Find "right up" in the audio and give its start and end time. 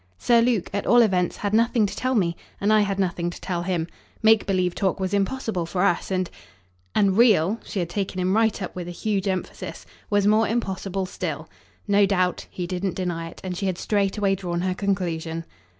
8.35-8.75